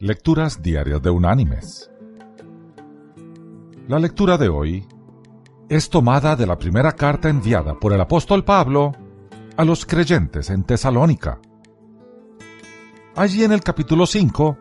[0.00, 1.90] Lecturas Diarias de Unánimes.
[3.88, 4.86] La lectura de hoy
[5.68, 8.92] es tomada de la primera carta enviada por el apóstol Pablo
[9.56, 11.40] a los creyentes en Tesalónica.
[13.16, 14.56] Allí en el capítulo 5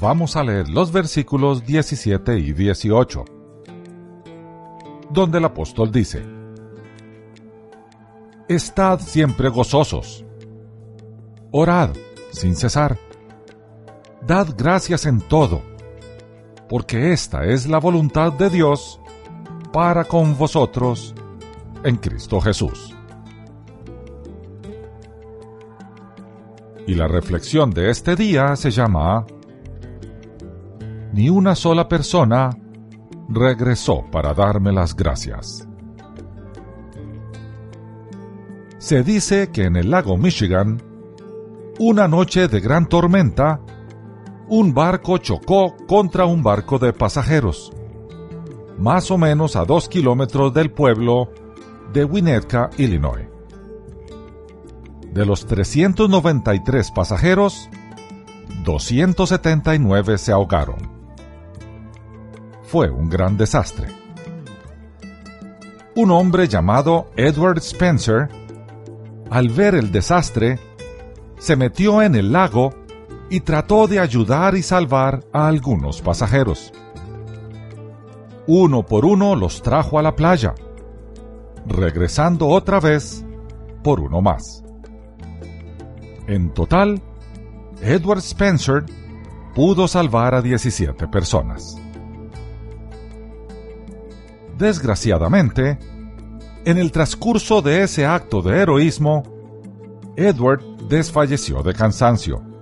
[0.00, 3.24] vamos a leer los versículos 17 y 18,
[5.10, 6.24] donde el apóstol dice,
[8.46, 10.24] Estad siempre gozosos,
[11.50, 11.90] orad
[12.30, 12.96] sin cesar
[14.26, 15.62] dad gracias en todo,
[16.68, 19.00] porque esta es la voluntad de Dios
[19.72, 21.14] para con vosotros
[21.82, 22.94] en Cristo Jesús.
[26.86, 29.26] Y la reflexión de este día se llama
[31.12, 32.50] Ni una sola persona
[33.28, 35.66] regresó para darme las gracias.
[38.78, 40.82] Se dice que en el lago Michigan,
[41.78, 43.60] una noche de gran tormenta
[44.48, 47.72] un barco chocó contra un barco de pasajeros,
[48.78, 51.30] más o menos a dos kilómetros del pueblo
[51.92, 53.26] de Winnetka, Illinois.
[55.12, 57.68] De los 393 pasajeros,
[58.64, 60.90] 279 se ahogaron.
[62.64, 63.88] Fue un gran desastre.
[65.94, 68.28] Un hombre llamado Edward Spencer,
[69.30, 70.58] al ver el desastre,
[71.38, 72.83] se metió en el lago
[73.30, 76.72] y trató de ayudar y salvar a algunos pasajeros.
[78.46, 80.54] Uno por uno los trajo a la playa,
[81.66, 83.24] regresando otra vez
[83.82, 84.62] por uno más.
[86.26, 87.02] En total,
[87.80, 88.84] Edward Spencer
[89.54, 91.76] pudo salvar a 17 personas.
[94.58, 95.78] Desgraciadamente,
[96.64, 99.22] en el transcurso de ese acto de heroísmo,
[100.16, 102.53] Edward desfalleció de cansancio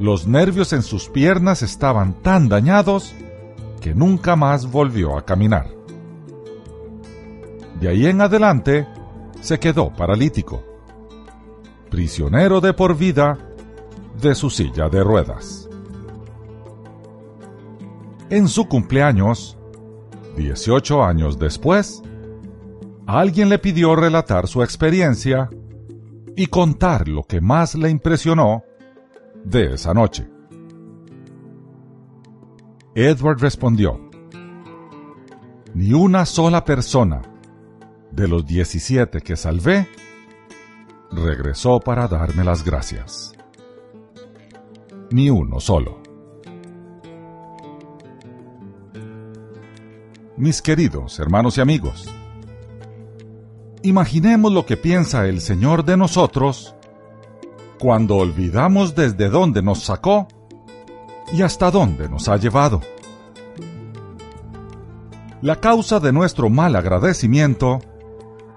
[0.00, 3.14] los nervios en sus piernas estaban tan dañados
[3.82, 5.68] que nunca más volvió a caminar.
[7.78, 8.88] De ahí en adelante
[9.42, 10.64] se quedó paralítico,
[11.90, 13.38] prisionero de por vida
[14.22, 15.68] de su silla de ruedas.
[18.30, 19.58] En su cumpleaños,
[20.36, 22.02] 18 años después,
[23.06, 25.50] alguien le pidió relatar su experiencia
[26.36, 28.64] y contar lo que más le impresionó
[29.44, 30.28] de esa noche.
[32.94, 34.10] Edward respondió,
[35.74, 37.22] Ni una sola persona
[38.10, 39.88] de los 17 que salvé
[41.12, 43.32] regresó para darme las gracias.
[45.10, 46.00] Ni uno solo.
[50.36, 52.08] Mis queridos hermanos y amigos,
[53.82, 56.74] imaginemos lo que piensa el Señor de nosotros
[57.80, 60.28] cuando olvidamos desde dónde nos sacó
[61.32, 62.82] y hasta dónde nos ha llevado.
[65.40, 67.80] La causa de nuestro mal agradecimiento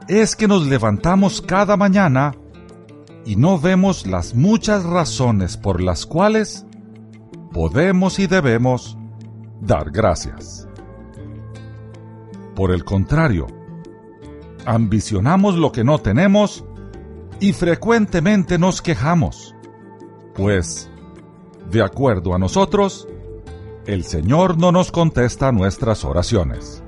[0.09, 2.35] es que nos levantamos cada mañana
[3.25, 6.65] y no vemos las muchas razones por las cuales
[7.53, 8.97] podemos y debemos
[9.61, 10.67] dar gracias.
[12.55, 13.47] Por el contrario,
[14.65, 16.65] ambicionamos lo que no tenemos
[17.43, 19.53] y frecuentemente nos quejamos,
[20.33, 20.89] pues,
[21.69, 23.05] de acuerdo a nosotros,
[23.85, 26.81] el Señor no nos contesta nuestras oraciones.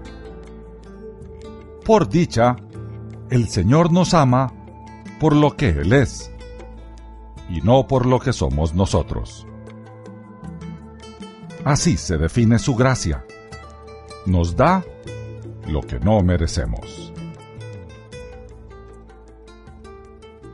[1.84, 2.56] Por dicha,
[3.30, 4.54] el Señor nos ama
[5.20, 6.32] por lo que Él es,
[7.50, 9.46] y no por lo que somos nosotros.
[11.66, 13.26] Así se define su gracia.
[14.26, 14.86] Nos da
[15.68, 17.12] lo que no merecemos.